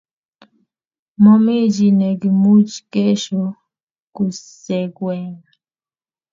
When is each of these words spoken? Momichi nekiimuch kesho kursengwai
Momichi 1.23 1.87
nekiimuch 1.99 2.75
kesho 2.91 3.43
kursengwai 4.15 5.25